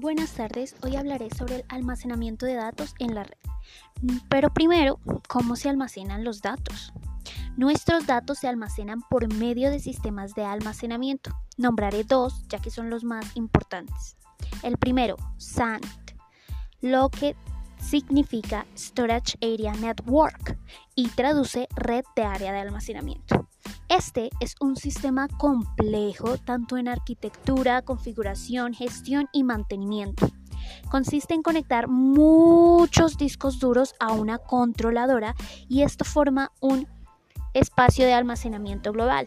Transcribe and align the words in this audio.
Buenas 0.00 0.32
tardes, 0.32 0.76
hoy 0.82 0.96
hablaré 0.96 1.28
sobre 1.28 1.56
el 1.56 1.64
almacenamiento 1.68 2.46
de 2.46 2.54
datos 2.54 2.94
en 3.00 3.14
la 3.14 3.24
red. 3.24 3.36
Pero 4.30 4.48
primero, 4.48 4.98
¿cómo 5.28 5.56
se 5.56 5.68
almacenan 5.68 6.24
los 6.24 6.40
datos? 6.40 6.94
Nuestros 7.58 8.06
datos 8.06 8.38
se 8.38 8.48
almacenan 8.48 9.02
por 9.10 9.30
medio 9.34 9.70
de 9.70 9.78
sistemas 9.78 10.34
de 10.34 10.46
almacenamiento. 10.46 11.32
Nombraré 11.58 12.04
dos, 12.04 12.48
ya 12.48 12.60
que 12.60 12.70
son 12.70 12.88
los 12.88 13.04
más 13.04 13.36
importantes. 13.36 14.16
El 14.62 14.78
primero, 14.78 15.16
SANT, 15.36 15.84
lo 16.80 17.10
que 17.10 17.36
significa 17.78 18.64
Storage 18.78 19.36
Area 19.42 19.74
Network 19.74 20.56
y 20.94 21.08
traduce 21.08 21.68
red 21.76 22.04
de 22.16 22.22
área 22.22 22.54
de 22.54 22.60
almacenamiento. 22.60 23.49
Este 23.90 24.30
es 24.38 24.54
un 24.60 24.76
sistema 24.76 25.26
complejo 25.26 26.38
tanto 26.38 26.76
en 26.76 26.86
arquitectura, 26.86 27.82
configuración, 27.82 28.72
gestión 28.72 29.28
y 29.32 29.42
mantenimiento. 29.42 30.28
Consiste 30.88 31.34
en 31.34 31.42
conectar 31.42 31.88
muchos 31.88 33.18
discos 33.18 33.58
duros 33.58 33.96
a 33.98 34.12
una 34.12 34.38
controladora 34.38 35.34
y 35.68 35.82
esto 35.82 36.04
forma 36.04 36.52
un 36.60 36.86
espacio 37.52 38.06
de 38.06 38.12
almacenamiento 38.12 38.92
global. 38.92 39.26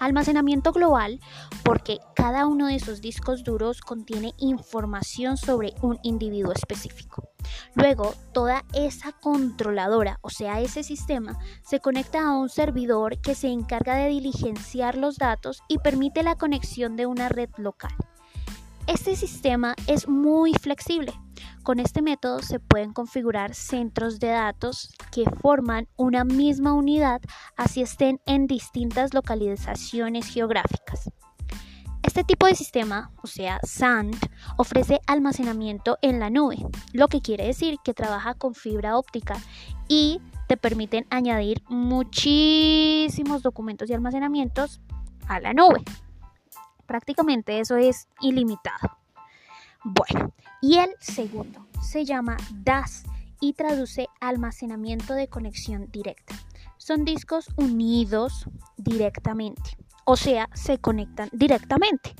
Almacenamiento 0.00 0.72
global 0.72 1.20
porque 1.62 1.98
cada 2.16 2.46
uno 2.46 2.66
de 2.66 2.74
esos 2.74 3.00
discos 3.00 3.44
duros 3.44 3.80
contiene 3.80 4.34
información 4.38 5.36
sobre 5.36 5.74
un 5.82 6.00
individuo 6.02 6.52
específico. 6.52 7.28
Luego, 7.74 8.14
toda 8.32 8.64
esa 8.72 9.12
controladora, 9.12 10.18
o 10.22 10.30
sea, 10.30 10.60
ese 10.60 10.82
sistema, 10.82 11.38
se 11.62 11.80
conecta 11.80 12.26
a 12.26 12.32
un 12.32 12.48
servidor 12.48 13.20
que 13.20 13.34
se 13.34 13.48
encarga 13.48 13.94
de 13.94 14.08
diligenciar 14.08 14.96
los 14.96 15.16
datos 15.16 15.62
y 15.68 15.78
permite 15.78 16.22
la 16.22 16.36
conexión 16.36 16.96
de 16.96 17.06
una 17.06 17.28
red 17.28 17.50
local. 17.56 17.92
Este 18.90 19.14
sistema 19.14 19.76
es 19.86 20.08
muy 20.08 20.52
flexible. 20.52 21.12
Con 21.62 21.78
este 21.78 22.02
método 22.02 22.40
se 22.40 22.58
pueden 22.58 22.92
configurar 22.92 23.54
centros 23.54 24.18
de 24.18 24.26
datos 24.26 24.92
que 25.12 25.22
forman 25.40 25.86
una 25.96 26.24
misma 26.24 26.72
unidad 26.72 27.20
así 27.56 27.82
estén 27.82 28.20
en 28.26 28.48
distintas 28.48 29.14
localizaciones 29.14 30.26
geográficas. 30.26 31.08
Este 32.02 32.24
tipo 32.24 32.46
de 32.46 32.56
sistema, 32.56 33.12
o 33.22 33.28
sea, 33.28 33.60
SAND, 33.62 34.16
ofrece 34.56 34.98
almacenamiento 35.06 35.96
en 36.02 36.18
la 36.18 36.28
nube, 36.28 36.56
lo 36.92 37.06
que 37.06 37.20
quiere 37.20 37.46
decir 37.46 37.76
que 37.84 37.94
trabaja 37.94 38.34
con 38.34 38.56
fibra 38.56 38.98
óptica 38.98 39.36
y 39.86 40.20
te 40.48 40.56
permiten 40.56 41.06
añadir 41.10 41.62
muchísimos 41.68 43.42
documentos 43.42 43.88
y 43.88 43.94
almacenamientos 43.94 44.80
a 45.28 45.38
la 45.38 45.54
nube. 45.54 45.84
Prácticamente 46.90 47.60
eso 47.60 47.76
es 47.76 48.08
ilimitado. 48.20 48.98
Bueno, 49.84 50.34
y 50.60 50.78
el 50.78 50.90
segundo 50.98 51.68
se 51.80 52.04
llama 52.04 52.36
DAS 52.52 53.04
y 53.40 53.52
traduce 53.52 54.08
almacenamiento 54.18 55.14
de 55.14 55.28
conexión 55.28 55.88
directa. 55.92 56.34
Son 56.78 57.04
discos 57.04 57.46
unidos 57.54 58.44
directamente 58.76 59.78
o 60.04 60.16
sea, 60.16 60.48
se 60.54 60.78
conectan 60.78 61.28
directamente 61.30 62.16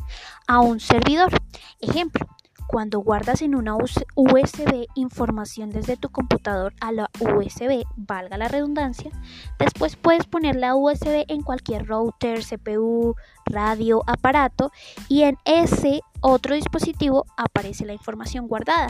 a 0.47 0.61
un 0.61 0.79
servidor. 0.79 1.33
Ejemplo, 1.81 2.25
cuando 2.71 3.01
guardas 3.01 3.43
en 3.43 3.57
una 3.57 3.75
USB 3.75 4.87
información 4.95 5.71
desde 5.71 5.97
tu 5.97 6.09
computador 6.09 6.73
a 6.81 6.93
la 6.93 7.11
USB, 7.19 7.83
valga 7.97 8.39
la 8.39 8.47
redundancia, 8.47 9.11
después 9.59 9.97
puedes 9.97 10.27
poner 10.27 10.55
la 10.55 10.77
USB 10.77 11.25
en 11.27 11.43
cualquier 11.43 11.89
router, 11.89 12.45
CPU, 12.45 13.17
radio, 13.45 14.05
aparato 14.07 14.71
y 15.09 15.23
en 15.25 15.37
ese 15.45 16.03
otro 16.21 16.55
dispositivo 16.55 17.27
aparece 17.37 17.85
la 17.87 17.93
información 17.93 18.47
guardada. 18.47 18.89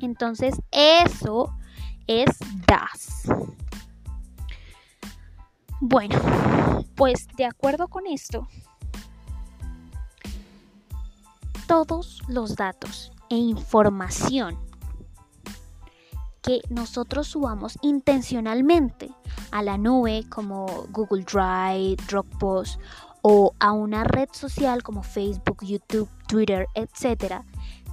Entonces 0.00 0.54
eso 0.70 1.54
es 2.06 2.30
DAS. 2.66 3.24
Bueno, 5.80 6.18
pues 6.94 7.28
de 7.36 7.44
acuerdo 7.44 7.88
con 7.88 8.06
esto, 8.06 8.48
todos 11.72 12.20
los 12.28 12.54
datos 12.54 13.12
e 13.30 13.36
información 13.36 14.58
que 16.42 16.60
nosotros 16.68 17.28
subamos 17.28 17.78
intencionalmente 17.80 19.10
a 19.52 19.62
la 19.62 19.78
nube 19.78 20.26
como 20.28 20.66
Google 20.90 21.24
Drive, 21.24 21.96
Dropbox 22.06 22.78
o 23.22 23.54
a 23.58 23.72
una 23.72 24.04
red 24.04 24.28
social 24.32 24.82
como 24.82 25.02
Facebook, 25.02 25.64
YouTube, 25.64 26.10
Twitter, 26.28 26.66
etc., 26.74 27.40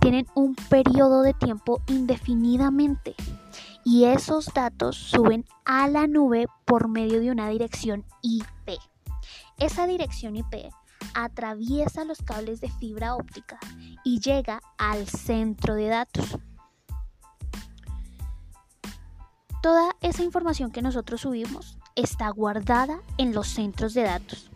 tienen 0.01 0.27
un 0.35 0.55
periodo 0.55 1.21
de 1.21 1.33
tiempo 1.33 1.81
indefinidamente 1.87 3.15
y 3.85 4.03
esos 4.03 4.47
datos 4.53 4.97
suben 4.97 5.45
a 5.63 5.87
la 5.87 6.05
nube 6.05 6.47
por 6.65 6.89
medio 6.89 7.21
de 7.21 7.31
una 7.31 7.47
dirección 7.47 8.03
IP. 8.23 8.77
Esa 9.57 9.87
dirección 9.87 10.35
IP 10.35 10.69
atraviesa 11.13 12.05
los 12.05 12.21
cables 12.21 12.61
de 12.61 12.69
fibra 12.69 13.15
óptica 13.15 13.59
y 14.03 14.19
llega 14.19 14.61
al 14.77 15.07
centro 15.07 15.75
de 15.75 15.87
datos. 15.87 16.37
Toda 19.61 19.95
esa 20.01 20.23
información 20.23 20.71
que 20.71 20.81
nosotros 20.81 21.21
subimos 21.21 21.77
está 21.95 22.29
guardada 22.29 23.01
en 23.17 23.33
los 23.33 23.47
centros 23.47 23.93
de 23.93 24.03
datos 24.03 24.49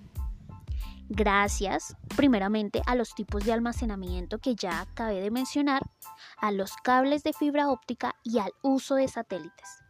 gracias 1.14 1.96
primeramente 2.16 2.82
a 2.86 2.96
los 2.96 3.14
tipos 3.14 3.46
de 3.46 3.54
almacenamiento 3.54 4.40
que 4.40 4.56
ya 4.56 4.82
acabé 4.82 5.22
de 5.22 5.32
mencionar, 5.32 5.84
a 6.38 6.52
los 6.52 6.74
cables 6.84 7.24
de 7.24 7.34
fibra 7.34 7.70
óptica 7.70 8.16
y 8.24 8.40
al 8.40 8.52
uso 8.62 8.96
de 8.96 9.08
satélites. 9.08 9.84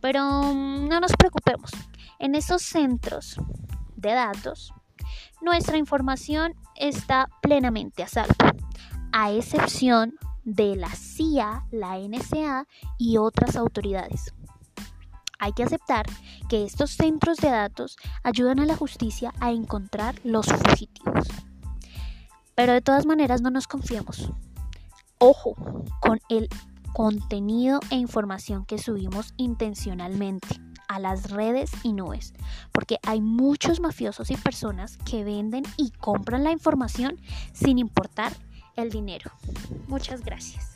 Pero 0.00 0.42
mm, 0.42 0.88
no 0.88 1.00
nos 1.00 1.12
preocupemos, 1.12 1.70
en 2.18 2.34
esos 2.34 2.62
centros 2.62 3.36
de 3.96 4.12
datos, 4.12 4.72
nuestra 5.40 5.76
información 5.76 6.54
está 6.76 7.28
plenamente 7.40 8.02
a 8.02 8.08
salvo, 8.08 8.34
a 9.12 9.32
excepción 9.32 10.14
de 10.44 10.76
la 10.76 10.90
CIA, 10.90 11.66
la 11.70 11.98
NSA 11.98 12.66
y 12.98 13.16
otras 13.16 13.56
autoridades. 13.56 14.32
Hay 15.38 15.52
que 15.52 15.64
aceptar 15.64 16.06
que 16.48 16.64
estos 16.64 16.92
centros 16.92 17.38
de 17.38 17.48
datos 17.48 17.96
ayudan 18.22 18.60
a 18.60 18.66
la 18.66 18.76
justicia 18.76 19.32
a 19.40 19.50
encontrar 19.50 20.14
los 20.24 20.46
fugitivos. 20.46 21.28
Pero 22.54 22.72
de 22.72 22.80
todas 22.80 23.06
maneras 23.06 23.40
no 23.40 23.50
nos 23.50 23.66
confiemos. 23.66 24.30
Ojo 25.18 25.54
con 26.00 26.20
el 26.28 26.48
contenido 26.92 27.80
e 27.90 27.96
información 27.96 28.64
que 28.64 28.78
subimos 28.78 29.34
intencionalmente 29.36 30.71
a 30.92 30.98
las 30.98 31.30
redes 31.30 31.70
y 31.82 31.92
nubes, 31.92 32.34
porque 32.70 32.98
hay 33.02 33.20
muchos 33.20 33.80
mafiosos 33.80 34.30
y 34.30 34.36
personas 34.36 34.98
que 34.98 35.24
venden 35.24 35.64
y 35.76 35.90
compran 35.90 36.44
la 36.44 36.52
información 36.52 37.18
sin 37.52 37.78
importar 37.78 38.32
el 38.76 38.90
dinero. 38.90 39.30
Muchas 39.88 40.22
gracias. 40.22 40.71